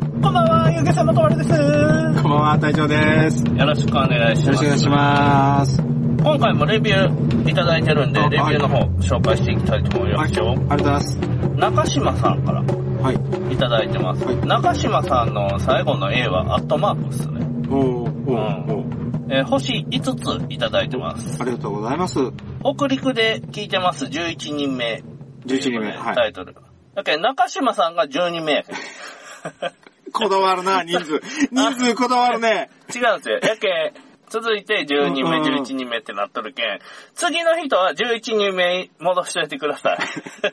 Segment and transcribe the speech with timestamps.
[0.00, 1.50] こんばんは、ゆうげさんまとまるです。
[1.50, 3.44] こんばんは、隊長です。
[3.44, 4.48] よよろしくお願いします。
[4.48, 5.80] ろしくお願いします。
[5.82, 10.50] 今回もレビューいただいてるんで、あレビューの方紹介していきたいと思いはい、ますよ。
[10.50, 11.18] ありがとうございます。
[11.56, 13.54] 中島さんからはい。
[13.54, 14.24] いただいてます。
[14.24, 17.46] はい中島さんの最後の A はアットマークですね。
[17.70, 19.34] おー、おー、おー。
[19.36, 21.40] えー星5ついただいてます。
[21.40, 22.18] ありがとうございます。
[22.64, 25.04] 北陸で聞いてます11人目。
[25.46, 26.56] 11人目はいタイトル。
[26.96, 28.64] だけど中島さんが12名
[30.14, 31.20] こだわるな、 人数。
[31.50, 32.70] 人数こだわるね。
[32.94, 33.38] 違うんですよ。
[33.42, 33.92] やけん、
[34.28, 36.78] 続いて12名、うんうん11人目ってなっとるけん、
[37.14, 39.98] 次の人は11人目戻しといてください。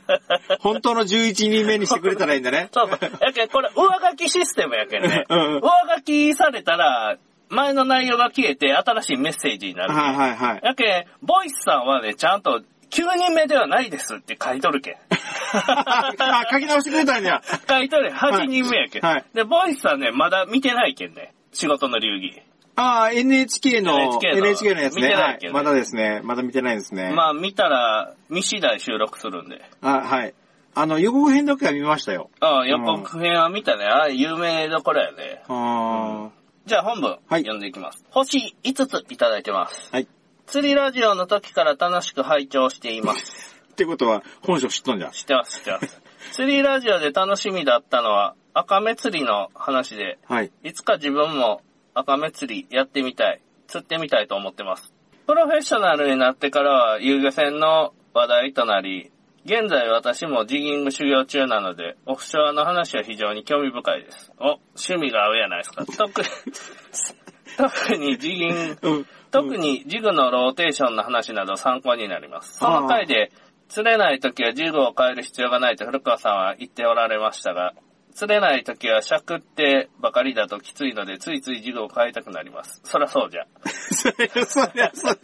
[0.59, 2.69] 本当の11人目にしてくれたらいいんだね。
[2.73, 2.99] そうそう。
[3.21, 5.25] やけん、これ上書きシステムやけんね。
[5.29, 7.17] うんうん上書きされたら、
[7.49, 9.93] 前の内容が消えて新しいメッセージになる。
[9.93, 10.59] はいはいはい。
[10.63, 12.61] やけん、ボイスさんはね、ちゃんと
[12.91, 14.95] 9人目ではないですって書いとるけん。
[15.53, 17.41] あ、 書き直してくれたんや。
[17.67, 19.01] 書いとる8人目やけん。
[19.01, 21.33] はいで、ボイスさんね、まだ見てないけんね。
[21.53, 22.41] 仕事の流儀。
[22.75, 25.15] あー、NHK の、NHK の NHK のやつ見てね。
[25.15, 25.65] ないけどねはい。
[25.65, 26.21] まだですね。
[26.23, 27.11] まだ見てないですね。
[27.13, 29.61] まあ見たら、見次第収録するんで。
[29.81, 30.33] あ、はい。
[30.73, 32.29] あの、予告編だけは見ましたよ。
[32.39, 33.85] ああ、予告編は見たね。
[33.85, 35.43] ああ、有名どころやね。
[35.49, 36.29] あ
[36.65, 38.05] じゃあ本文、はい読んでいきます。
[38.09, 39.89] 星5ついただいてます。
[39.91, 39.95] ー。
[39.95, 40.07] はい。
[40.47, 43.61] 釣りラジオの時から楽しく拝聴しています。
[43.71, 45.11] ってことは、本性知っとんじゃん。
[45.11, 46.01] 知ってます、知ってます。
[46.33, 50.51] 釣りラジオで楽しみだったのは、赤目釣りの話で、はい。
[50.63, 51.61] いつか自分も
[51.93, 54.93] 赤目釣りやってみたい、釣ってみたいと思ってます。
[55.25, 59.11] プロフェッショナルになってからは遊漁船の話題となり、
[59.45, 64.31] 現在私もジギング修行中なので、オフショアの話は非常に興味深いです。
[64.37, 65.85] お、趣味が合うやないですか。
[65.85, 66.27] 特に、
[67.57, 69.07] 特にジギング、うん。
[69.31, 72.57] 特にジグのローテーションの話など参考になります。
[72.57, 73.31] その回で、
[73.69, 77.73] 釣れない時はジグを変える必要がないと古川さんは言っておられましたが、
[78.13, 82.81] 釣れない時は尺ってばかりだときついので、ついついジグを変えたくなります。
[82.83, 83.45] そらそうじゃ。
[84.45, 85.19] そうや、そう、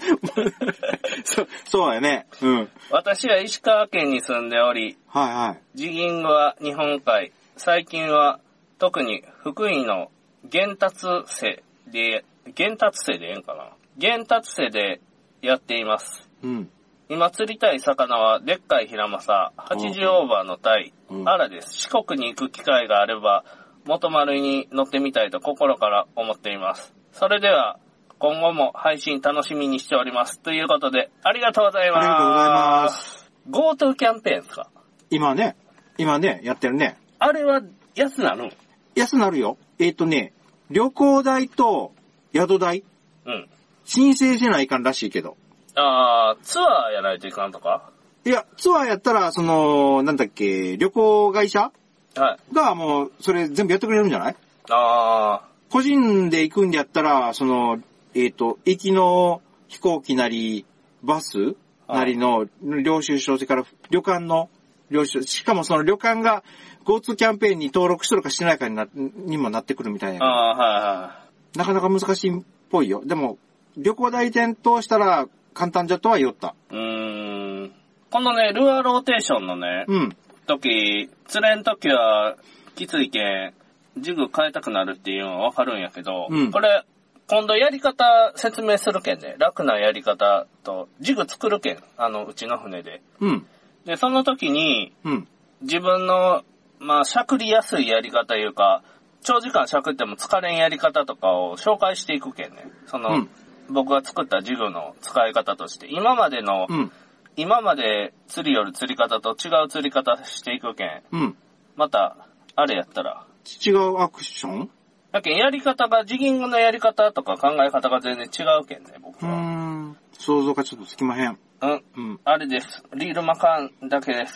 [1.23, 2.27] そう、そうやね。
[2.41, 2.69] うん。
[2.89, 5.77] 私は石川県に住んでおり、はいはい。
[5.77, 8.39] ジギングは日本海、最近は
[8.79, 10.09] 特に福井の
[10.45, 12.23] 玄達瀬で、
[12.55, 15.01] 玄達瀬でええんかな玄達瀬で
[15.41, 16.29] やっています。
[16.43, 16.69] うん。
[17.09, 21.89] 今釣りたい魚は、でっかいヒラマサ、80オーバーのタイ、うんアラです。
[21.89, 23.43] 四国に行く機会があれば、
[23.85, 26.93] 元丸に乗ってみたいと心から思っています。
[27.13, 27.79] それでは、
[28.19, 30.39] 今後も配信楽しみにしております。
[30.41, 31.97] ということで、ありがとうございます。
[31.99, 33.31] ありがとうございます。
[33.49, 34.69] GoTo キャンペーンですか？
[35.09, 35.55] 今ね、
[35.97, 36.97] 今ね、やってるね。
[37.19, 37.61] あれは
[37.95, 38.49] 安なの？
[38.95, 39.57] 安なるよ。
[39.79, 40.33] えっ、とね、
[40.69, 41.93] 旅行代と
[42.33, 42.83] 宿代、
[43.25, 43.49] うん。
[43.87, 45.37] 申請せないかんらしいけど。
[45.75, 47.89] あー、ツアーやないといかんとか？
[48.25, 51.71] いや、ツアーやったら、その、なんだっけ、旅行会社？
[52.15, 52.53] はい。
[52.53, 54.35] がもう、それ全部やってくれるんじゃない？
[54.69, 57.79] あ個人で行くんでやったら、その、
[58.13, 60.65] えっ、と、行きの飛行機なり、
[61.03, 61.55] バス
[61.87, 64.49] なりの領収書、それから旅館の
[64.91, 66.43] 領収書、しかもその旅館が
[66.83, 70.25] GoTo キャンペーンに登録しとるかしてないかになにもなってくるみたいー、な。
[70.25, 71.19] あー、はいは
[71.55, 71.57] い。
[71.57, 73.03] なかなか難しいっぽいよ。
[73.05, 73.37] でも、
[73.77, 76.55] 旅行代理店通したら簡単じゃとは言おった。
[76.71, 77.71] うーん。
[78.09, 80.17] このね、ルアーローテーションのね、うん。
[80.47, 82.35] 時、釣れん時は
[82.75, 83.53] きついけん、
[83.97, 86.83] ジグ変えたくなるっていうのはわかるんやけど、うんこれ、
[87.27, 89.35] 今度やり方説明するけんね。
[89.37, 91.83] 楽なやり方と、ジグ作るけん。
[91.97, 93.01] あの、うちの船で。
[93.19, 93.45] うん。
[93.85, 95.27] で、その時に、うん。
[95.61, 96.43] 自分の、
[96.79, 98.81] まあ、しゃくりやすいやり方いうか、
[99.23, 102.65] 長時間しゃくっても疲れんやり方とかを紹介していくけんね。
[102.85, 103.29] その、うん
[103.69, 106.91] 僕が作ったジグの使い方として、今までの、うん。
[107.39, 111.37] 今まで釣りよる釣り方と違う釣り方していくけん、うん。
[111.75, 112.17] また、
[112.55, 113.27] あれやったら。
[113.63, 114.69] 違うアクション？
[115.11, 119.31] だけんやり方が、ジギングのやり方とか考え方が全然違うけんね、僕は。
[119.31, 119.97] ん。
[120.13, 121.37] 想像がちょっとつきまへん。
[121.61, 121.83] うん。
[121.95, 122.19] うん。
[122.23, 122.83] あれです。
[122.95, 124.33] リールマカンだけです。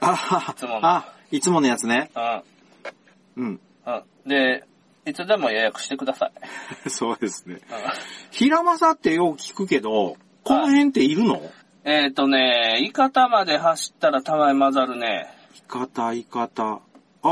[0.00, 2.10] あはつものあ、いつものやつね。
[3.36, 3.44] うん。
[3.44, 3.60] うん。
[3.86, 3.90] う
[4.26, 4.28] ん。
[4.28, 4.64] で、
[5.06, 6.32] いつでも予約してください。
[6.90, 7.54] そうですね。
[7.54, 7.60] うん
[8.30, 11.42] 平正ってよく聞くけど、この辺っているの？
[11.84, 15.26] えっ、ー、とね、イカタまで走ったらたまに混ざるね。
[15.56, 16.80] イカタ、イカタ。
[17.22, 17.28] あ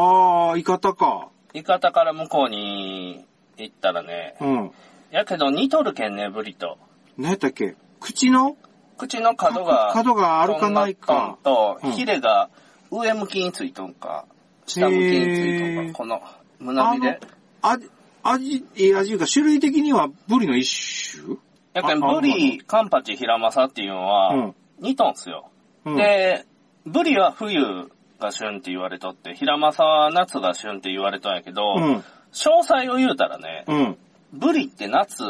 [0.55, 1.29] ー、イカタか。
[1.55, 3.25] イカタから向こうに
[3.57, 4.37] 行ったらね。
[4.41, 4.71] うん。
[5.11, 6.79] やけど似とるけんね、ブリと。
[7.17, 7.77] 何やったっけ？
[8.01, 8.57] 口の？
[8.97, 12.51] 口の角が、角があるかないかとうん、ヒレが
[12.91, 14.27] 上向きについとんか、
[14.67, 16.23] 下向きについとんか、この
[16.59, 17.21] 胸びれ。
[17.63, 17.79] あ
[18.23, 21.37] 味、えー味が種類的にはブリの一種？
[21.75, 25.51] やけん、ブリ、カンパチ、ヒラマサっていうのは、似とんすよ。
[25.85, 25.97] うん。
[25.97, 26.45] で、
[26.87, 31.97] ブリは冬が旬って言われとって、平正は夏が旬って言われとんやけど、うん。
[32.33, 33.99] 詳細を言うたらね、うん。
[34.33, 35.25] ブリって夏、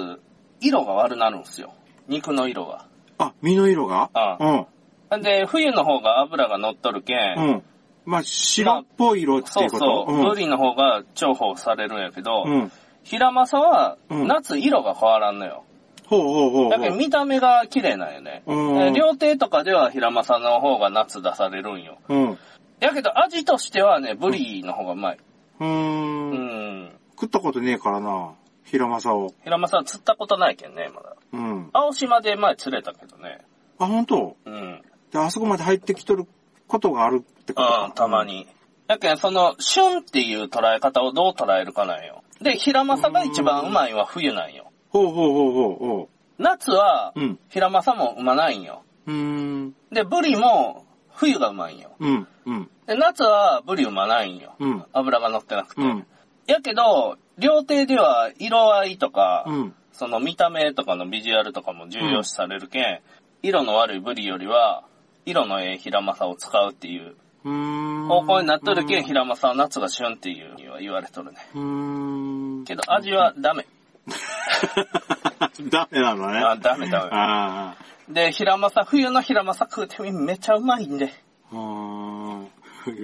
[0.60, 1.74] 色が悪なるんすよ。
[2.08, 2.86] 肉の色が。
[3.18, 4.10] あ、身の色が？
[4.14, 4.66] あ
[5.10, 5.22] うん。
[5.22, 7.62] で、冬の方が脂が乗っとるけん、うん。
[8.08, 10.06] まあ、白っぽい色ってそいううこと？
[10.08, 12.72] そう、ブリの方が重宝されるんやけど、うん。
[13.04, 15.64] 平正はうん夏色が変わらんのよ。
[16.06, 18.42] ほうほうほうほだけど見た目が綺麗なんよね。
[18.46, 21.98] うんで料亭とかでは平正の方が夏出されるんよ。
[22.08, 22.14] う。
[22.14, 22.38] うん。
[22.80, 25.18] やけど味としてはね、ブリの方がうまい。
[25.60, 25.66] うー。
[25.66, 26.92] うんん。
[27.10, 28.30] 食ったことねえからな。
[28.64, 29.34] 平正を。
[29.44, 31.16] 平正は釣ったことないけんね、まだ。
[31.32, 31.70] うん。
[31.72, 33.40] 青島で前釣れたけどね。
[33.78, 34.36] あ、本当？
[34.46, 34.82] うん。
[35.12, 36.26] で、あそこまで入ってきとる
[36.68, 38.24] ことがあるってことかうん、たま。
[38.24, 38.46] に。
[38.86, 42.22] やけん、その、旬っていう捉え方をどう捉えるかなんよ。
[42.40, 44.70] で、平正が一番うまいのは冬なんよ。
[44.90, 47.20] ほうほうほうほうほ夏はう。
[47.20, 47.38] う、ん。
[47.48, 48.82] 平正もうまないんよ。
[49.06, 49.74] うーん。
[49.90, 51.90] で、ブリも冬がうまいんよ。
[51.98, 52.28] うん。
[52.46, 52.70] うん。
[52.86, 54.54] で、夏はブリうまないんよ。
[54.58, 54.84] うん。
[54.92, 55.82] 油が乗ってなくて。
[55.82, 56.06] うん。
[56.46, 59.74] やけど、料亭では色合いとか、うん。
[59.92, 63.00] その見た目とかのビジュアルとかも重要視されるけん、
[63.42, 64.84] 色の悪いブリよりは、
[65.28, 67.16] 色のええ平正を使うっていう。
[67.44, 71.38] 方向になっとるけん、平正は夏が旬っていうには言われとるね。
[71.54, 72.64] うーん。
[72.64, 73.66] けど味はダメ。
[75.70, 76.38] ダメなのね。
[76.40, 77.10] あ、ダメダメ。
[77.12, 77.76] あ
[78.08, 81.12] で、平正、冬の平正食うてみめちゃうまいんで。
[81.52, 81.54] あ。
[81.54, 82.48] うーん。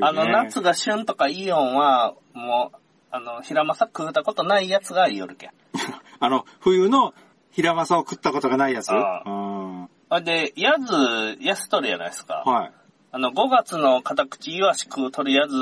[0.00, 2.76] あの、ね夏が旬とかイオンは、もう、
[3.10, 5.50] あの、平正食うたことないやつが言いよるけん。
[6.20, 7.14] あの、冬の
[7.52, 8.90] 平正を食ったことがないやつ？
[8.90, 9.63] あうん。
[10.08, 12.42] あで、やず、やすとるやないですか。
[12.44, 12.72] はい。
[13.12, 15.52] あの、5月の片口イワシ食うとるやつ、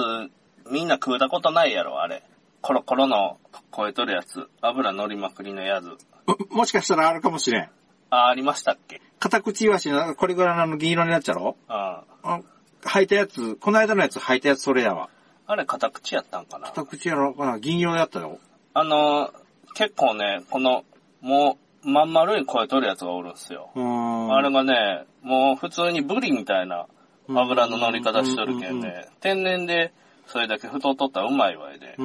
[0.70, 2.22] みんな食うたことないやろ、あれ。
[2.60, 3.38] コロコロの
[3.76, 4.48] 超えとるやつ。
[4.60, 5.84] 油乗りまくりのやつ。
[6.26, 7.68] ももしかしたらあるかもしれん。
[8.10, 12.40] あ、ありましたっけ片口イワシのこれぐらいのあの銀色のやつやろああ
[12.82, 15.08] 履いたやつ、この間のやつ履いたやつそれやわ。
[15.46, 18.38] あれ片口やったんかな片口やろかな銀色やったよ。
[18.74, 19.32] あの、
[19.74, 20.84] 結構ね、この、
[21.20, 23.70] もう、まん丸い超えとるやつがおるんすよ。
[23.74, 26.86] あれがね、もう普通にブリみたいな
[27.28, 29.92] 油の乗り方しとるけんね、天然で
[30.26, 31.96] それだけ太っとったらうまいわいで。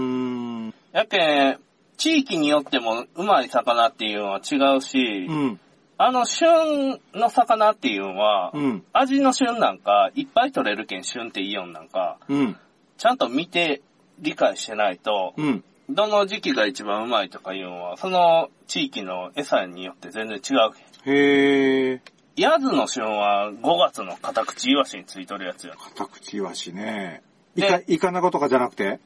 [0.92, 1.60] やけん、
[1.98, 5.60] 地域によってもうまい魚っていうのは違うし、うん。
[6.00, 8.84] あの旬の魚っていうのは、うん。
[8.94, 12.58] 味の旬なんかいっぱい取れるけん旬ってイオンなんか、うん。
[12.98, 13.82] ちゃんと見て
[14.20, 15.64] 理解してないと、うん。
[15.90, 20.72] どの時期が一番うまいとかいうのは、その地域の餌によって全然違う。
[21.10, 22.02] へえ。
[22.36, 25.76] ヤズの旬は5月の片口イワシについとるやつや。
[25.76, 27.24] 片口イワシね。
[27.56, 29.00] イでカ、イカナゴとかじゃなくて？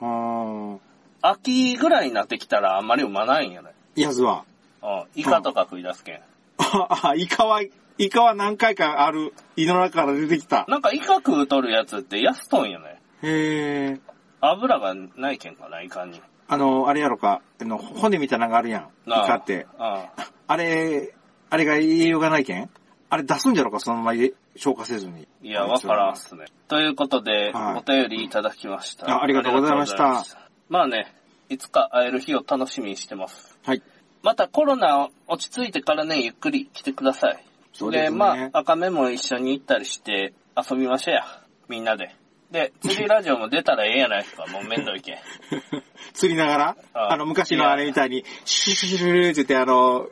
[0.00, 0.72] うん。
[0.72, 0.78] は
[1.20, 3.70] 秋ぐらいになってきたらあんまりうまないんやね。
[3.96, 4.02] ー。
[4.02, 4.44] やずは？
[4.82, 5.20] うん。
[5.20, 6.20] イカとか食い出すけん。
[6.58, 7.60] あ、あイカは、
[7.98, 9.34] イカは何回かある。
[9.56, 10.64] 胃の中から出てきた。
[10.68, 13.00] なんかイカ食うとるやつって安とんよね。
[13.22, 14.00] へえ。
[14.50, 16.20] 油がないけんかな、イカに。
[16.46, 17.42] あの、あれやろか。
[17.60, 18.82] あの、骨みたいなのがあるやん。
[19.06, 19.66] イカって。
[19.78, 20.10] あ
[20.46, 21.14] あれ、
[21.50, 22.70] あれが栄養がないけん
[23.08, 24.20] あれ出すんじゃろか、そのまま
[24.56, 25.28] 消化せずに。
[25.42, 26.46] いや、わからんっすね。
[26.68, 29.06] ということで、はいお便りいただきました。
[29.08, 30.24] あありがとうございました
[30.68, 31.14] まあね、
[31.48, 33.58] いつか会える日を楽しみにしてます。
[33.64, 33.82] はい。
[34.22, 37.44] またコロナ落ち着いてからね、ゆっくり来てください。
[37.72, 41.24] そうですねまあ、赤目も一緒に行ったりして遊びましょうや。
[41.68, 42.14] みんなで。
[42.54, 44.46] で、釣りラジオも出たらええやないか。
[44.46, 45.18] もうめんどいけん。
[46.14, 46.76] 釣りながら？
[46.94, 50.06] ああの、昔のあれみたいに、シュシュシュシュって言って、あの、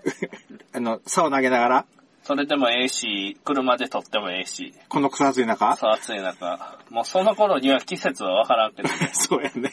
[0.74, 1.86] あの、竿投げながら、
[2.24, 6.78] それでもええし、車で撮ってもええし、この草暑い中さあ暑い中。
[6.90, 9.10] もうその頃には季節はわからんけどね。
[9.12, 9.70] そうやね。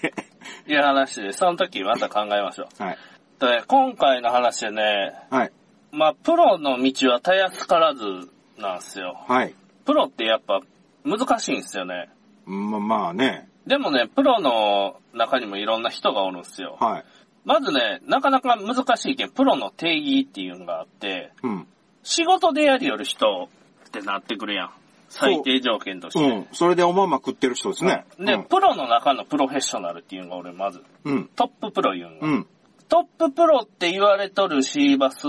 [0.68, 2.84] いう話で、その時また考えましょう。
[2.84, 2.98] はい。
[3.40, 5.52] で、今回の話でね、はい。
[5.92, 8.04] まあ、プロの道はたやすからず
[8.60, 9.20] なんですよ。
[9.28, 9.56] はい。
[9.86, 10.60] プロってやっぱ
[11.04, 12.10] 難しいんですよね。
[12.50, 13.48] ま、まあね。
[13.68, 16.78] でもね、プロの中にもいろんな人がおるんですよ。
[16.80, 17.06] はい。
[17.46, 21.68] まずね、なかなか難しいけん、プロの定義っていうのがあって、うん。
[22.04, 23.50] 仕事でやりよる人
[23.88, 24.72] ってなってくるやん。
[25.10, 26.30] 最低条件として。
[26.30, 26.48] うん。
[26.52, 28.06] それでおまんま食ってる人ですね。
[28.20, 31.30] で、プロの中のプロフェッショナルっていうのが俺まず、うん。
[31.36, 32.28] トッププロ言うんが。
[32.28, 32.48] うん。
[32.90, 35.20] トッププロって言われとるシーバス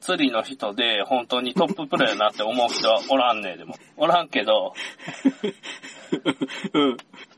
[0.00, 3.74] 釣りの人で、本当にトッププロやなって思う人はおらんねえでも。
[3.96, 4.74] おらんけど、
[6.74, 6.96] うん。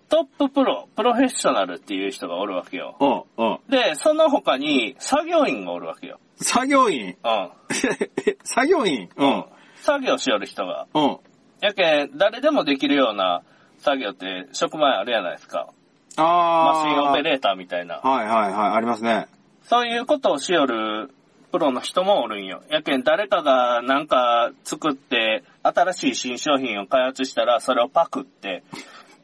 [0.09, 2.97] トッププロ、プロフェッショナルっていう人がおるわけよ。
[3.39, 3.47] うん。
[3.47, 3.59] うん。
[3.69, 6.19] で、その他に作業員がおるわけよ。
[6.37, 7.17] 作業員？
[7.23, 7.51] うん。
[8.45, 9.09] 作業員？
[9.17, 9.45] うん。
[9.77, 10.87] 作業しよる人が。
[10.95, 11.19] うん。
[11.61, 13.43] やけん、誰でもできるような
[13.79, 15.69] 作業って職前あるやないですか。
[16.17, 16.85] ああ。
[16.85, 17.97] マシンオペレーターみたいな。
[17.97, 18.73] はいはいはい。
[18.77, 19.27] ありますね。
[19.71, 21.11] そういうことをしよる
[21.53, 22.61] プロの人もおるんよ。
[22.71, 28.65] やけん、誰かがなんか作って、新しい新商品を開発したら、それをパクって、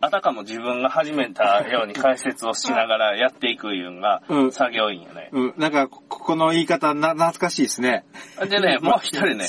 [0.01, 5.31] あたかも自分が始めたように解説をしながらやっていくいうんがうん作業員よね。
[5.33, 8.05] うん、なんか、ここの言い方な、懐かしいですね。
[8.49, 9.47] でね、 もう一人ね、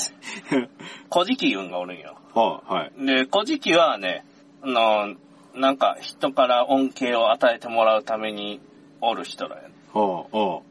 [1.12, 2.16] 古事記いうんがおるんよ。
[2.34, 3.06] はい、はい。
[3.06, 4.24] で、古事記はね、
[4.64, 5.14] あの、
[5.54, 8.60] なんか人から恩恵を与えてもらうために
[9.00, 9.74] おる人らやね。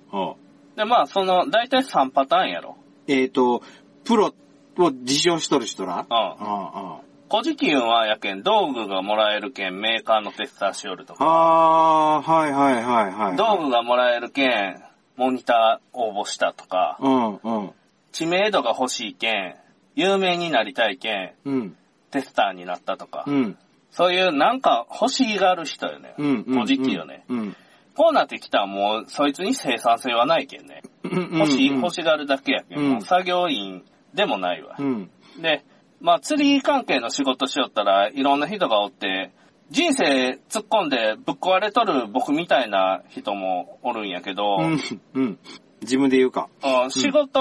[0.10, 0.38] ほ
[0.76, 0.78] う。
[0.78, 2.78] で、まあ、その、大体3パターンやろ。
[3.08, 3.62] えっ、と、
[4.04, 4.34] プロ
[4.78, 5.96] を自称しとる人ら？
[5.96, 6.06] うん。
[6.10, 7.00] ああ、
[7.30, 11.26] 古事記はやけん、道具がもらえるけん、メーカーのテスターしよるとあか。
[11.26, 12.18] あ。
[12.18, 13.36] あーはいはいはいはい。
[13.38, 14.84] 道具がもらえるけん、
[15.16, 17.72] モニター応募したとか、うん、うん、
[18.12, 19.56] 知名度が欲しいけん、
[19.96, 21.76] 有名になりたいけん、うん、
[22.12, 23.58] テスターになったとか、うん、
[23.90, 26.14] そういうなんか欲しがる人よね。
[26.18, 26.44] うん、うん。
[26.44, 27.26] 古事記よね。
[27.30, 27.56] うん。
[27.98, 30.84] こうなってきたらもう、そいつに生産性はないけんね。
[31.04, 31.40] うん。
[31.40, 34.76] 欲しい、うん欲しがるだけやけん、うんもう作業員でもないわ。
[34.78, 35.10] うん。
[35.42, 35.66] で、
[36.00, 39.32] まあ釣り関係の仕事しよったらいろんな人がおって、
[39.72, 44.80] 人生突っ込んでぶっ壊れとる僕みたいな人もおるんやけど、うん、
[45.16, 45.40] うん。
[45.82, 46.50] 自分で言うか。
[46.64, 47.40] うん仕事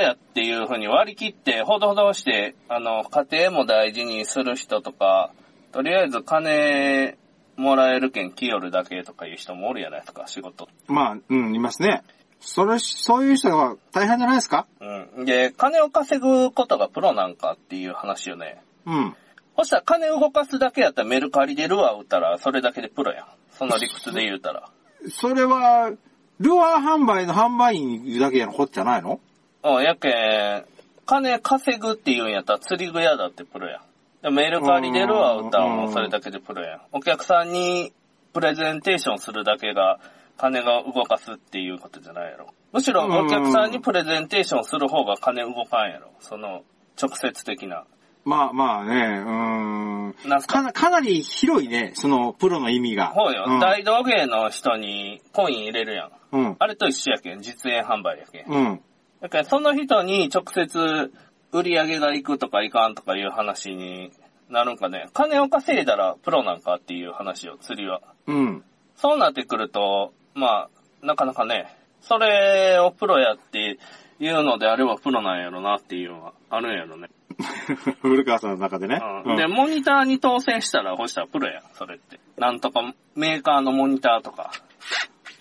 [0.00, 5.32] やっていうふうに割り切って、ほどほどして、あの、家庭も大事にする人とか、
[5.72, 7.16] とりあえず金
[7.60, 10.68] もらえるけん来よるだけとかいう人もおるやないですか、仕事。
[10.88, 12.02] まあ、うん、いますね。
[12.40, 14.66] それ、そういう人が大変じゃないですか？
[14.80, 15.24] うん。
[15.26, 18.62] で、金を稼ぐことがプロなんかっていう話よね。
[18.86, 19.14] うん。
[19.58, 23.26] そしたら金動かすだけやったらメルカリでルアー売ったらそれだけでプロやん。
[23.52, 24.70] その理屈で言うたら。
[25.10, 25.92] それは、
[26.38, 29.20] ルアー販売の販売員だけやのことじゃないの？
[29.62, 30.64] うん、やけん、
[31.04, 33.82] 金稼ぐっていうんやったら釣り具屋だってプロやん。
[34.22, 36.80] でメルカリでルアー売ったらもうそれだけでプロやん。
[36.92, 37.92] お客さんに
[38.32, 39.98] プレゼンテーションするだけが
[40.36, 42.52] 金が動かすっていうことじゃないやろ。
[42.72, 46.12] むしろお客さんにプレゼンテーションする方が金動かんやろ。
[46.20, 46.62] その
[47.00, 47.84] 直接的な。
[48.24, 50.28] まあまあね、うーん。
[50.28, 50.56] なんすか？
[50.56, 53.06] かな、かなり広いね、その、プロの意味が。
[53.06, 56.10] ほうよ、ん大道芸の人にコイン入れるやん。
[56.32, 56.56] うん。
[56.58, 58.46] あれと一緒やけん、実演販売やけん。
[58.46, 58.80] うん。
[59.22, 61.10] だからその人に直接
[61.52, 64.12] 売り上げが行くとかいかんとかいう話に
[64.48, 65.08] なるんかね。
[65.12, 68.02] 金を稼いだらプロなんかっていう話を、釣りは。
[68.26, 68.64] うん。
[68.96, 70.68] そうなってくると、ま
[71.02, 73.78] あ、なかなかね、それをプロやって
[74.18, 77.08] いうのであればプロなんやろなっていうのはあるんやろね。
[78.02, 79.00] 古川さんの中でね。
[79.24, 82.20] うん、で、モニターに当選したら、ほしたらプロやん、それって。
[82.36, 84.50] なんとかメーカーのモニターとか。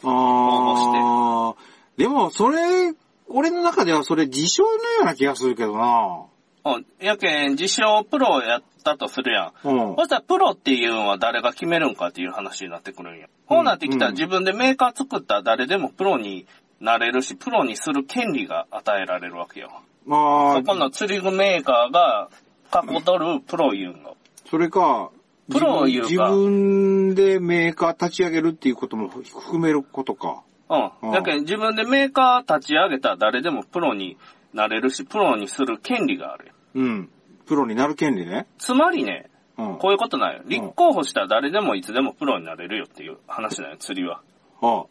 [0.03, 1.55] ああ。
[1.97, 2.93] でも、それ、
[3.29, 6.25] 俺の中ではそれ自称のような気がするけどな。
[6.65, 9.67] うんやけん、自称プロやったとするやん。
[9.67, 10.03] うんそ。
[10.03, 13.27] したらプロっていうのは誰が決めるんかっていう話になってくるんや。
[13.47, 16.47] こうなってきたらうん自分でメーカー作ったら誰でもプロに
[16.79, 19.71] なれるし、プロにする権利が与えられるわけよ。
[20.05, 22.29] まあそこの釣り具メーカーが
[22.71, 24.13] 過去取るプロ言うんが。
[24.49, 25.11] それか、
[25.51, 30.43] プロを言うか自分でメーカー立ち上げるっていうことも含めることか。
[30.69, 31.05] う。
[31.05, 34.17] うんんだけど自分でメーカー立ち上げたら誰でもプロに
[34.53, 36.53] なれるし、プロにする権利があるよ。
[36.75, 37.09] うん。
[37.45, 38.47] プロになる権利ね。
[38.57, 39.77] つまりね、うん。
[39.77, 40.41] こういうことなんよ。
[40.45, 44.21] 立候補したら誰でもいつでもプロになれるよっていう話なんよ、釣りは。
[44.61, 44.85] は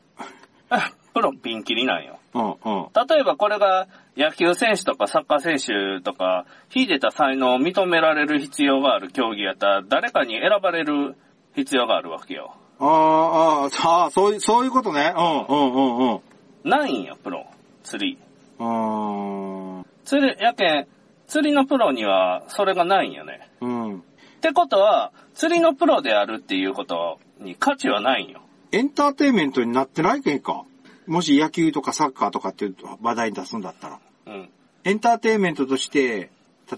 [1.14, 2.18] プロピンキリなんよ。
[2.34, 2.86] あ、うん、うん。
[3.08, 11.16] 例えばこれが野球選手とかサッカー選手とか、秀でた才能を認められる必要がある競技やったら、誰かに選ばれる
[11.54, 12.54] 必要があるわけよ。
[12.80, 15.12] ああ、ああ、そういう、そういうことね。
[15.16, 16.20] うん、うん、うん、うん。
[16.64, 17.46] ないんよ、プロ。
[17.82, 18.18] 釣り。
[18.58, 19.86] うーん。
[20.04, 20.86] 釣り、やけん、
[21.26, 23.50] 釣りのプロにはそれがないんよね。
[23.60, 23.98] うん。
[23.98, 24.00] っ
[24.40, 28.40] てことは、釣りのプロであるっていうことに価値はないんよ。
[28.72, 30.64] エンターテインメントになってないけんか。
[31.06, 34.00] もし野球とかサッカーとかっていう話題に出すんだったら。
[34.26, 34.50] うん。
[34.84, 36.30] エンターテインメントとして、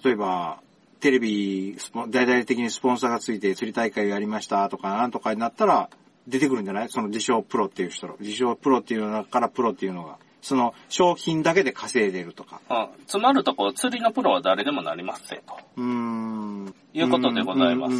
[0.04, 0.60] 例えば、
[1.00, 1.76] テレビ、
[2.08, 5.90] 大々的にスポンサーがついて釣り大会やりましたとか、なんとかになったら、
[6.28, 6.88] 出てくるんじゃない？
[6.90, 8.16] その自称プロっていう人の。
[8.20, 10.18] 自称プロっていうのからプロっていうのが。
[10.42, 12.60] その商品だけで稼いでるとか。
[12.70, 12.88] うん。
[13.06, 15.58] つまるところ、釣りのプロは誰でもなりますせと。
[15.76, 16.74] うーん。
[16.94, 17.94] いうことでございます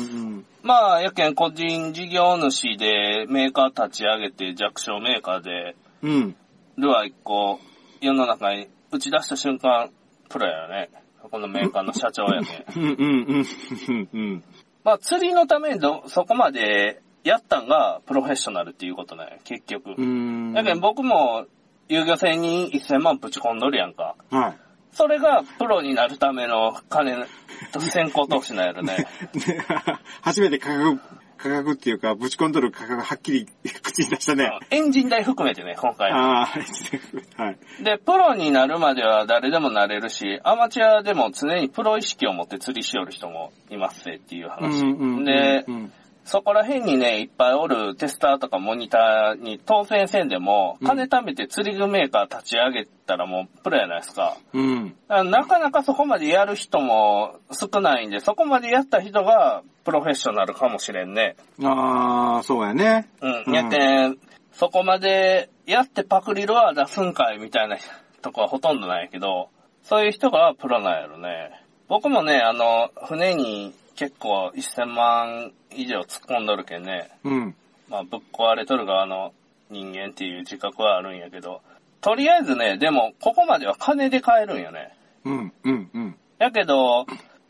[0.62, 6.10] まあ、やけん個人事業主でメーカー立ち上げて弱小メーカーでうん。
[6.10, 6.36] うん。
[6.78, 7.60] ルアー1個
[8.00, 9.90] 世の中に打ち出した瞬間、
[10.30, 10.90] プロやよね。
[11.28, 12.82] このメーカーの社長やけ ん。
[12.82, 13.46] うんうんうん
[13.88, 14.44] うんうん。
[14.84, 19.90] まあ、釣りのためにどそこまでやったんがプロフェッショナルっていうことなんや、結局。
[19.90, 20.52] うーん。
[20.54, 21.46] やけん僕も
[21.88, 24.14] 遊漁船に1000万ぶち込んどるやんか。
[24.30, 24.56] はい。
[24.92, 27.26] それがプロになるための金
[27.72, 29.06] と先行投資なんやろね。
[29.32, 29.60] で
[30.22, 31.00] 初めて価格、
[31.42, 33.46] 価格っていうか、ぶち込んどる価格はっきり
[33.82, 34.58] 口に出したね。
[34.70, 36.10] エンジン代含めてね、今回。
[36.12, 37.82] ああ、はい。
[37.82, 44.82] で、プロになるまでは誰でもなれるし、アマチュアでも常にプロ意識を持って釣りしよる人もいますぜっていう話。
[44.82, 45.92] うんうんうんでう、ん
[46.24, 54.36] そこら辺にね、いっぱいおるテスターとかモニターに当選せんでも、うん金貯めて釣り具メーカー立ち上げたらもうプロやないですか。
[54.52, 54.94] うん。
[55.08, 61.36] なかなかそこまでやる人も少ないんで、そこまでやった人がプロフェッショナルかもしれんね。
[61.62, 63.08] ああ、そうやね。
[63.20, 63.44] うん。
[63.46, 64.18] うんやけん、
[64.52, 67.76] そこまでやってパクリルは出すんかいみたいな
[68.22, 69.48] とこはほとんどないけど、
[69.82, 71.62] そういう人がプロなんやろね。
[71.88, 77.54] 僕もね、あの、船に結構1000万以上突っ込んどるけんね、うん。
[77.88, 79.32] まあぶっ壊れとる側の
[79.70, 81.60] 人間っていう自覚はあるんやけど、
[82.00, 84.96] とりあえずね、でもここまでは金で買えるんよね。
[85.24, 85.52] うん。
[85.64, 85.90] うん。
[85.92, 86.16] うん。
[86.38, 87.06] やけど、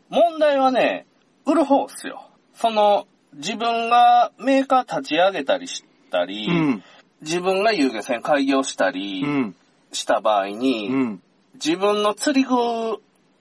[0.09, 1.05] 問題はね、
[1.45, 2.29] 売る方っすよ。
[2.53, 6.83] その、自分がメーカー立ち上げたりしたり、うん。
[7.21, 9.55] 自分が遊漁船開業したりうん。
[9.93, 11.23] した場合に、うん。
[11.55, 12.55] 自分の釣り具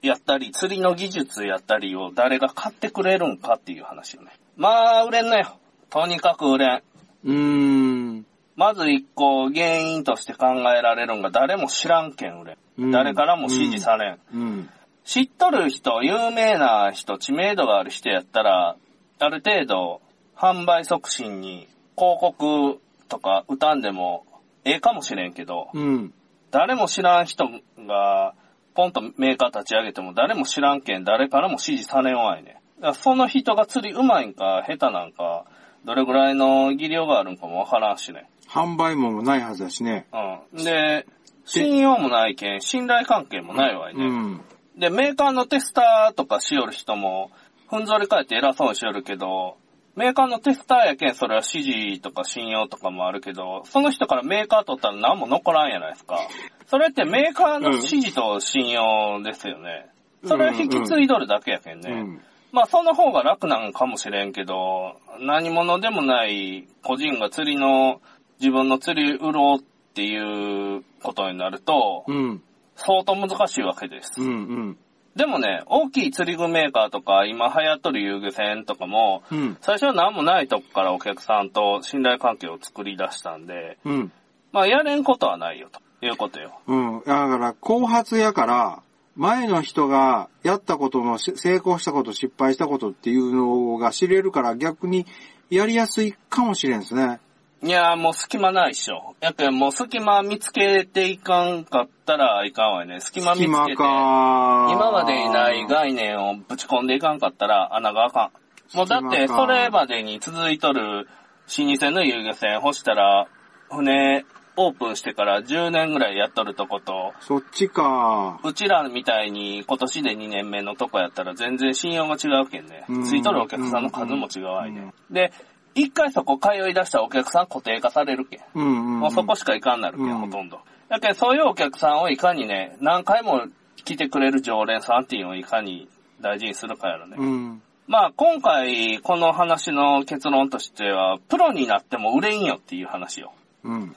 [0.02, 4.30] やったり、釣りの技術やったりを誰が買ってくれるんかっていう話よね。
[4.56, 5.58] まあ、売れんなよ。
[5.90, 6.82] とにかく売れん。
[7.24, 8.26] うーん。
[8.56, 12.56] まず一個原因として考えられるんが誰も知らんけん売れん。
[12.78, 14.18] うん誰からも支持されん。
[14.32, 14.70] うん。
[15.04, 18.76] 知っとる人、有名な人、知名度がある人やったら、
[19.18, 20.00] ある程度、
[20.36, 24.24] 販売促進に広告とか歌んでも
[24.64, 26.14] ええかもしれんけど、うん。
[26.50, 27.48] 誰も知らん人
[27.86, 28.34] が、
[28.74, 32.60] ポンとメーカー立ち上げても誰も知らんけん誰からも支持されんわいね。
[32.76, 35.44] だからその人が釣り上手いんか下手なんか、
[35.84, 38.28] どれぐらいの技量があるんかもわからんしね。
[38.48, 40.06] 販売網もないはずだしね。
[40.54, 40.64] うん。
[40.64, 41.06] で、
[41.44, 44.04] 信用もないけん、信頼関係もないわいね。
[44.04, 44.40] うん。
[44.76, 47.30] で、メーカーのテスターとかしよる人も、
[47.68, 49.56] ふんぞり返って偉そうにしよるけど、
[49.96, 56.18] メーカーのテスターやけん、それは指示とか信用とかもあるけど、その人からメーカー取ったら何も残らんやないですか。
[56.66, 59.88] それってメーカーの指示と信用ですよね。
[60.24, 61.90] それは引き継いどるだけやけんね。
[61.90, 62.20] うん。
[62.52, 68.00] まあその方が楽なんかもしれんけど、何者でもない個人が釣りの、
[68.38, 72.42] 自分の釣り売ろうっていうことになると、うん。
[72.76, 74.12] 相当難しいわけです。
[74.18, 74.26] うん。
[74.26, 74.32] う
[74.70, 74.78] ん。
[75.16, 79.56] でもね、大きい釣り具メーカーとか、今流行っとる遊漁船とかも、うん。
[79.60, 84.12] 最初は何もないとこからお客さんと信頼関係を作り出したんで、うん。
[84.52, 85.68] まあやれんことはないよ、
[86.00, 86.60] ということよ。
[86.66, 86.98] うん。
[87.00, 88.82] だから、後発やから、
[89.16, 95.06] 前の人がやったことのし成功したこと、失敗したことっていうのが知れるから逆に
[95.50, 97.18] やりやすいかもしれんですね。
[97.62, 99.16] いやーもう隙間ないっしょ。
[99.20, 103.00] やけんもう隙間見つけていかんかったらいかんわよね。
[103.00, 104.68] 隙間見つけて、か。
[104.72, 108.30] 今までにない概念をぶち込んでいかんかったら穴があか
[108.74, 108.76] ん。
[108.76, 113.26] もうだって、それまでに続いとる老舗の遊漁船干したら、
[113.68, 114.24] 船
[114.56, 118.40] オープンしてから10年ぐらいやっとるとこと、そっちか。
[118.42, 123.04] うちらみたいに今年で2年目のとこやったら全然信用が違うけんねうん。
[123.04, 124.92] ついとるお客さんの数も違うわいね。
[125.10, 125.32] で、
[125.74, 128.40] 一回そこ通い出したお客さん固定化されるけん。
[128.54, 129.00] うんうん、うん。
[129.00, 130.60] もうそこしか行かんなるけん、うんほとんど。
[130.88, 133.46] だけどそういうお客さんをいかにね、何回も
[133.84, 135.88] 来てくれる常連さんっていうのをいかに
[136.20, 137.16] 大事にするかやろね。
[137.18, 137.62] うん。
[137.86, 143.32] まあ今回この話の結論としては、プロになっても売れんよっていう話よ。
[143.64, 143.96] うん。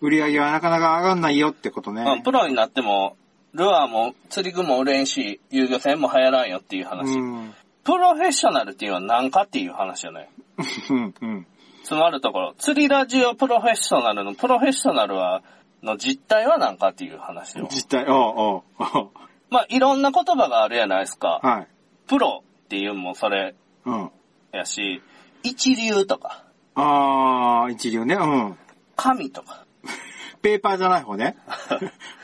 [0.00, 2.02] 売り上げはなかなか上がんないよってことね。
[2.02, 3.16] うん、プロになっても、
[3.54, 7.18] ルアーも釣り具も売れんし、遊漁船も流行らんよっていう話。
[7.18, 7.54] うん。
[7.84, 10.30] プロフェッショナルっていうのは何かっていう話よね。
[10.90, 11.14] うん。
[11.20, 11.46] うん。
[11.82, 15.42] つまるところ、釣りラジオプロフェッショナルのプロフェッショナルは、
[15.82, 17.66] の実態は何かっていう話よ。
[17.68, 19.08] 実態、おうおう
[19.50, 21.40] まあいろんな言葉があるやないですか。
[21.42, 21.68] はい。
[22.06, 24.10] プロっていうのもそれうん。
[24.52, 25.02] やし、
[25.42, 28.14] 一流とか、あー、一流ね。
[28.14, 28.56] うん。
[28.96, 29.66] 神とか、
[30.40, 31.36] ペーパーじゃない方ね。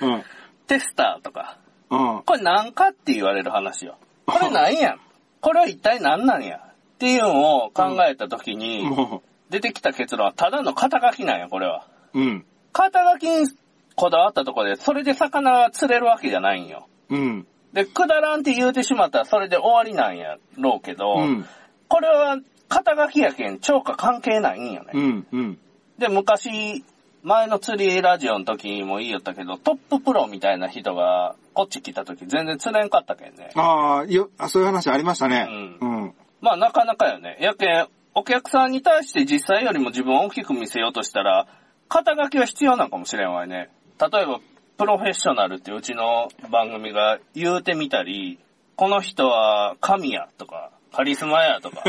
[0.01, 0.23] うん。
[0.66, 1.59] テスターとか、
[1.90, 2.23] うん。
[2.25, 3.97] これ何かって言われる話よ。
[4.27, 5.01] これ何やん
[5.40, 11.87] これは一体何なんやっていうのを考えたときに、も出てきた結論はただの肩書きなんや、これは。
[12.14, 12.44] う、うん。
[12.72, 13.48] 肩書きに
[13.94, 16.88] こだわったところで、それで魚が釣れるわけじゃないんよ。
[17.09, 17.46] うん。
[17.72, 21.46] で、くだらんって言うてしまったらそれで終わりなんやろうけど、うん。
[21.88, 24.90] これは肩書きやけん、超過関係ないんよね。
[24.94, 25.27] うん。
[25.33, 25.59] うん。
[25.98, 26.85] で、昔、
[27.22, 33.50] 前の釣りラジオの時にも言いよったけど、トッププロみたいな人がこっち来た時全然釣れんかったけんね。
[33.54, 35.48] あー、よ、あそういう話ありましたね。
[35.81, 36.14] ううん。
[36.40, 37.38] まあなかなかよね。
[37.40, 41.46] やけん、お客さんに対して実際よりも自分を大きく見せようとしたら、
[41.88, 43.70] 肩書きは必要なのかもしれんわいね。
[44.00, 44.40] 例えば、
[44.76, 48.38] プロフェッショナルってうちの番組が言うてみたり、
[48.76, 51.83] この人は神やとか、カリスマやとか、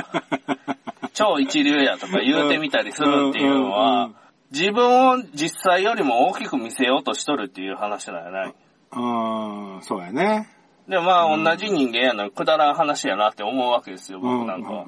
[1.14, 4.10] 超一流やとか言うてみたりするっていうのは、
[4.52, 8.56] 自分を実際よりも大きく見せようとしとるっていう話なんやない？
[8.92, 10.50] うん、そうやね。
[10.88, 14.86] で、まあ、同じ人間やのにくだらん話やなって思うわけですよ、僕なんかは。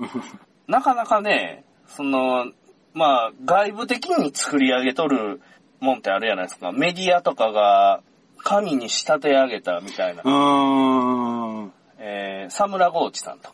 [0.68, 2.52] なかなかね、その、
[2.94, 5.42] まあ、外部的に作り上げとる
[5.80, 6.72] もんってあるじゃないですか。
[6.72, 8.02] メディアとかが
[8.40, 10.28] 神に仕立て上げたみたいなう。
[10.28, 11.74] ーん。
[12.00, 13.52] えー、サムラゴーチさんと。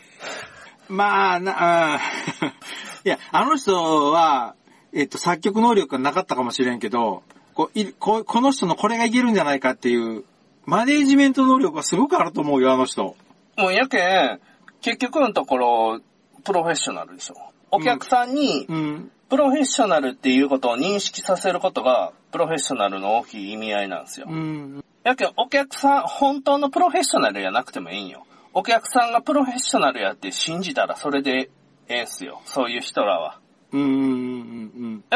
[0.88, 1.98] まあ、な、
[2.42, 2.48] うん
[3.04, 4.54] いや、あの人は、
[4.96, 7.22] えっと、作曲能力がなかったかもしれんけど、
[7.54, 10.24] こここの人のこれがいけるんじゃないかっていう、
[10.64, 13.14] マネージメント能力がすごくあると思うよ、あの人。
[13.58, 14.40] もうやけん、
[14.80, 16.00] 結局のところ、
[16.44, 17.34] プロフェッショナルでしょ。
[17.70, 19.10] お客さんに、うん。
[19.28, 24.28] プロフェッショナルっていうことを認識させることが、プロフェッショナルの大きい意味合いなんですよ。
[24.30, 24.84] うん。
[25.04, 28.24] やけん、お客さん、本当のプロフェッショナルやなくてもいいんよ。
[28.54, 31.50] お客さんがプロフェッショナルやって信じたらそれで
[31.88, 32.40] ええんすよ。
[32.46, 33.38] そういう人らは。
[33.72, 34.55] うん。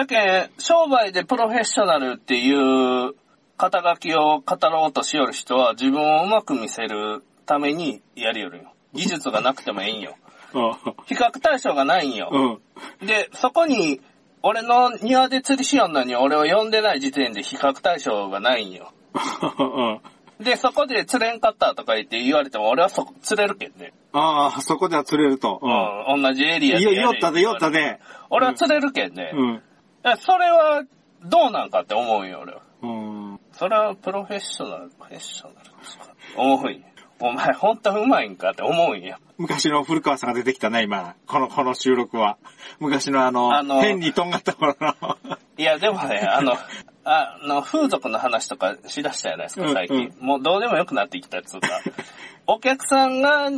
[0.01, 0.07] うん。
[0.07, 3.15] やけん、商売でプロフェッショナルっていう
[3.57, 8.73] 肩書きを語ろうとしよる人は自分をうまく見せるためにやりよるよ。
[8.95, 10.17] 技術がなくてもいいんよ。
[11.07, 12.61] 比較対象がないんよ。
[13.01, 13.07] うん。
[13.07, 14.01] で、そこに、
[14.43, 18.91] 俺の庭で釣りしよんのに俺を呼んでない時点で比較対象がないんよ。
[20.41, 23.93] で、そこで釣れんかったとか言って言われても俺はそこ釣れるけんね。
[24.13, 25.61] ああ、そこでは釣れると。
[25.63, 26.23] うん。
[26.23, 27.71] 同じエリアいでやれよ、よったで、よった。
[27.71, 28.01] で。
[28.31, 29.33] 俺は釣れるけんね。
[29.35, 29.63] うん。
[30.05, 30.85] えそれは、
[31.25, 32.63] どうなんかって思うんよ、俺は。
[32.83, 32.87] う
[33.35, 33.41] ん。
[33.53, 36.15] それはプロフェッショナル、プロフェッショナルですか。
[36.37, 36.91] 思う。
[37.23, 39.19] お前ほんとうまいんかって思うんよ。
[39.37, 41.17] 昔の古川さんが出てきたね、今。
[41.27, 42.39] この、この収録は。
[42.79, 44.95] 昔のあの、あの変にとんがった頃の。
[45.59, 46.57] いや、でもね、 あの、
[47.05, 50.15] あの、風俗の話とかしだしたじゃないですか、最近。
[50.19, 51.81] もうどうでもよくなってきたやつとか。
[52.47, 53.51] お客さんが、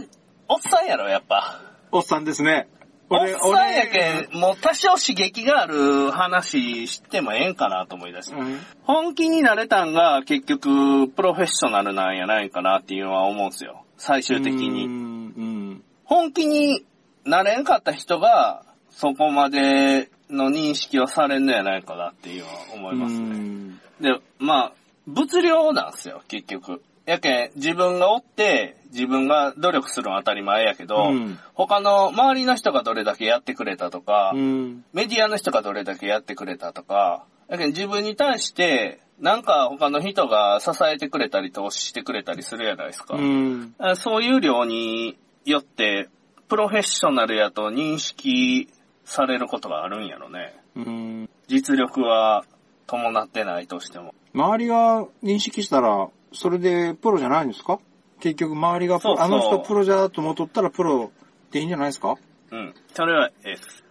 [0.49, 1.61] おっさんやろ、やっぱ。
[1.93, 2.67] おっさんですね。
[3.13, 8.37] おっさんやけん、もう多少刺激がある話してもええんかなと思い出して。
[8.37, 13.85] うん本気になれたんが結局プロフェッショナルなんやないかなっていうのは思うんですよ。
[13.97, 14.87] 最終的うに。
[14.87, 15.83] ん。
[16.05, 16.85] 本気に
[17.25, 23.21] なれんかった人がそこまでの認識をされんのやないかなっていうのは思ういますね。
[23.21, 23.79] ん。
[24.01, 24.73] で、まあ、
[25.07, 26.83] 物量なんですよ、結局。
[27.07, 34.85] やけん、自分がおって、自分が努力するのは当たり前やけど、うん他の周りの人がどれだけやってくれたとか、うん。
[34.93, 43.15] メディアの人がどれだけやってくれたとか、だけど自分に対して、なんか他の人が支えてくれたり投資してくれたりするじゃないですか。
[43.15, 43.75] うん。
[43.79, 46.09] あそういう量によって、
[46.49, 48.69] プロフェッショナルやと認識
[49.05, 50.55] されることがあるんやろね。
[50.75, 51.31] うん。
[51.47, 52.45] 実力は
[52.87, 54.15] 伴ってないとしても。
[54.35, 57.79] 周りが認識したら、それでプロじゃないんですか？
[58.21, 61.11] 結局周りがそうそうあの人プロじゃと思っとったらプロ
[61.51, 62.17] でいいんじゃないですか？
[62.51, 62.75] うん。
[62.95, 63.83] それは S。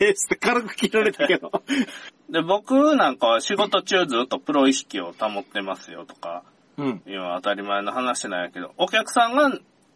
[0.00, 1.50] えって軽く切られたけど。
[2.30, 6.44] で、僕なんかは仕事中ずっとプロ意識を保ってますよとか、
[6.76, 7.02] うん。
[7.06, 9.50] いうのは当たり前の話なんやけど、お客さんが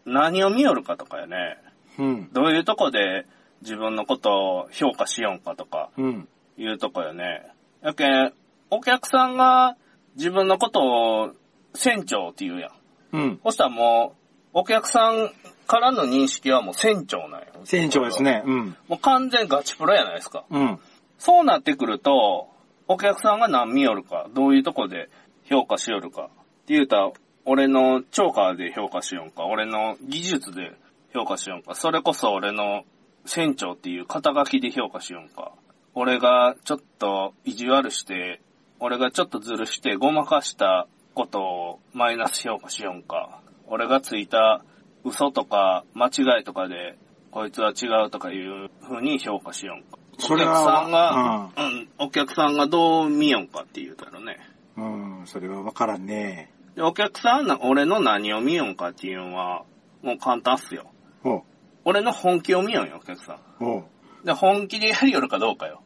[0.05, 1.57] 何を見よるかとかやね。
[1.99, 2.29] うん。
[2.33, 3.25] どういうとこで
[3.61, 6.27] 自分のことを評価しよんかとか、うん。
[6.57, 7.43] いうとこよね。
[7.83, 8.33] やけん、
[8.71, 9.77] お客さんが
[10.15, 11.31] 自分のことを
[11.73, 12.71] 船長って言うやん。
[13.13, 13.39] うん。
[13.43, 14.15] そしたらも
[14.53, 15.31] う、お客さん
[15.67, 17.47] からの認識はもう船長なんよ。
[17.63, 18.23] 船長です。
[18.23, 18.43] ね。
[18.45, 18.75] うん。
[18.87, 20.45] もう完全ガチプロやないですか。
[20.49, 20.79] うん。
[21.17, 22.49] そうなってくると、
[22.87, 25.09] お客さんが何見よるか、どういうとこで
[25.45, 26.27] 評価しよるか、っ
[26.65, 27.11] て言うたら、
[27.45, 30.73] 俺の超過で評価しよんか、俺の技術で
[31.13, 32.83] 評価しよんか、それこそ俺の
[33.25, 35.51] 船長っていう肩書きで評価しよんか、
[35.93, 38.41] 俺がちょっと意地悪して、
[38.79, 44.63] 俺がちょっとずるしてごまかしたことをマイナス評価しよんか、俺がついた
[45.03, 46.95] 嘘とか間違いとかで、
[47.31, 49.97] こいつは違うとかいう風に評価しよんか。
[50.19, 54.37] それお客さんが、は、うん、お客さんがどう見よんかって言うたらね。
[54.77, 55.19] うん。
[55.19, 55.27] うん。
[55.27, 56.51] それはわからんね。
[56.75, 59.63] で、お客さんな、俺の何を見よんかっていうのは、
[60.03, 60.85] もう簡単っすよ。
[61.23, 61.43] ほ
[61.83, 63.83] 俺の本気を見よんよ、お客さん。
[64.23, 65.81] で、本気でやりよるかどうかよ。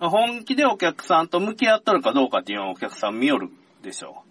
[0.00, 3.48] 本気でお客さんと向き合っとるかどうかっていうのはお客さん見よる
[3.82, 4.24] でしょ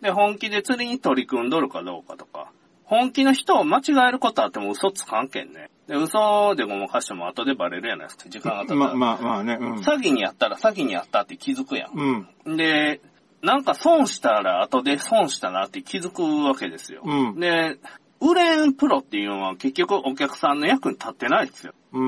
[0.00, 2.50] で、本気で釣りに取り組んどるかどうかとか。
[2.84, 5.68] 本気の人を間違えることあっても嘘つかんけんね。
[5.88, 8.78] で、嘘でごまかしても後でバレるやないですか、時間が経ったう。
[8.78, 8.94] ら。
[8.94, 9.58] ま、まあまあね。
[9.60, 9.74] うん。
[9.80, 12.26] 詐欺にやったら詐欺にやったって気づくやん。
[12.46, 12.56] うん。
[12.56, 13.02] で、
[13.42, 17.02] なんか損したら後で損したなって気づくわけですよ。
[17.04, 17.76] うんで、
[18.20, 21.72] 売れんプロっていうのは結局お客さんの役に立ってないですよ。
[21.92, 22.02] うー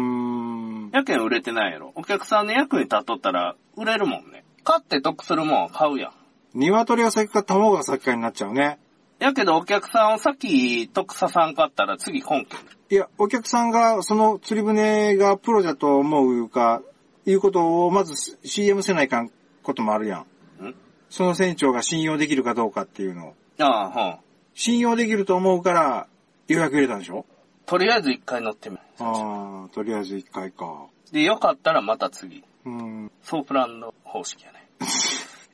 [0.89, 0.91] ん。
[0.93, 1.93] やけん売れてないやろ。
[1.95, 4.45] お客さんの役に立っとったら売れるもんね。
[4.65, 6.13] 買って得するもんは買うやん。
[6.55, 8.79] 鶏が先か卵が先かになっちゃうね。
[9.19, 12.57] やけどお客さんを先得ささんかったら次本家。
[12.91, 16.83] いや、お客さんが、その釣り船がプロだと思うか、
[17.27, 19.31] いうことをまず CM せないかん
[19.63, 20.25] こともあるや
[20.61, 20.67] ん。
[20.67, 20.75] ん？
[21.11, 23.35] その船長が信用できるかどうかっていうのを。
[23.59, 24.17] ああ、うん。
[24.55, 26.07] 信用できると思うから
[26.49, 27.27] 予約入れたんでしょ？
[27.67, 28.83] とりあえず一回乗ってみる。
[28.99, 30.87] ああ、とりあえず一回か。
[31.13, 32.43] で、よかったらまた次。
[32.65, 33.13] うん。
[33.23, 34.67] ソープランド方式やね。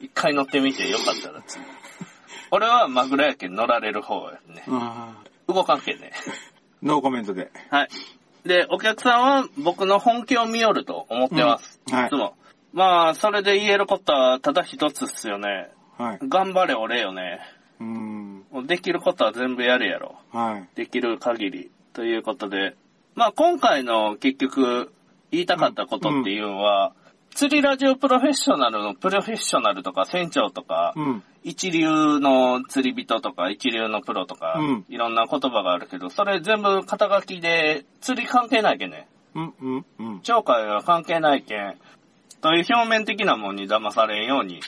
[0.01, 1.65] 一回乗ってみてよかったら次。
[2.51, 4.65] 俺はマグロやけん乗られる方やね。
[4.69, 6.13] あ動かんけんね。
[6.83, 7.51] ーノーコメントで。
[7.71, 7.89] はい。
[8.45, 11.81] で、お客さんは僕の本気を見よると思ってます。
[11.89, 12.35] うんはいいつも。
[12.73, 15.71] まあ、それで言えることはただ一つっすよね。
[15.97, 16.19] はい。
[16.23, 17.41] 頑張れ俺よね。
[17.81, 18.45] うん。
[18.67, 20.17] できることは全部やるやろ。
[20.31, 20.69] はい。
[20.77, 21.71] できる限り。
[21.93, 22.77] ということで。
[23.15, 24.93] まあ今回の結局
[25.31, 26.93] 言いたかったことっていうのは、
[27.37, 31.23] 釣りラジオプロフェッショナルのプロフェッショナルとか船長とか、うん。
[31.45, 39.07] 一流の釣り人とか一流のプロとか、うんいろんな言葉があるけど、それ全部肩書きで釣り関係ないけんね。
[39.35, 40.21] うん、うん、うん。
[40.21, 41.77] 鳥海は関係ないけん、
[42.41, 44.63] という表面的なもんに騙されんように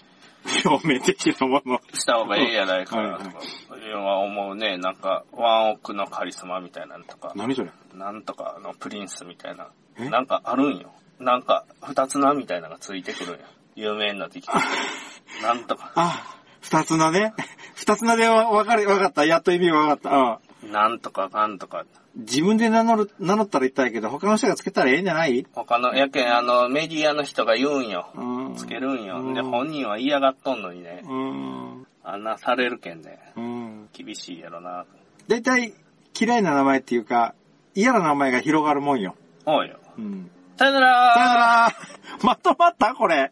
[0.66, 1.80] 表面的なもの。
[1.94, 3.38] した方がいいやないかなはいとか、
[3.78, 4.76] いうのは思うね。
[4.76, 9.70] なんか、ワンオクのカリスマみたいなのとか、何それなんとかのプリンスみたいな。
[9.98, 10.10] え？
[10.10, 10.92] なんかあるんよ。
[11.20, 13.38] なんか、二つなみたいなのがついてくるんよ。
[13.74, 14.52] 有名になってきて。
[15.42, 17.34] なんとか、あ、二つ名ね。
[17.74, 19.24] 二つ名でわわかる、わかった。
[19.24, 20.14] やっと意味がわかった。
[20.32, 21.84] あなんとかかんとか。
[22.16, 25.46] 自分で名乗る、名乗ったら言ったらいいけど、他の人がつけたらええんじゃない？
[25.54, 28.10] 他の、やけん、あの、メディアの人が言うんよ。
[28.16, 28.54] うん。
[28.56, 29.22] つけるんよ。
[29.34, 31.02] で、うん本人は嫌がっとんのにね。
[31.04, 31.86] うん。
[32.02, 33.18] あんなされるけんね。
[33.36, 33.88] うん。
[33.92, 34.84] 厳しいやろな。
[35.28, 35.72] だいたい
[36.18, 37.34] 嫌いな名前っていうか、
[37.74, 39.14] 嫌な名前が広がるもんよ。
[39.46, 39.78] おうよ。
[39.96, 40.30] うん。
[40.58, 41.72] さよならさよなら
[42.22, 43.30] まとまったこれ。